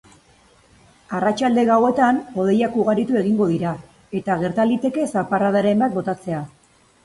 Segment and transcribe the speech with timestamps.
[1.17, 3.77] Arratsalde gauetan hodeiak ugaritu egingo dira
[4.23, 6.45] eta gerta liteke zaparradaren bat botatzea.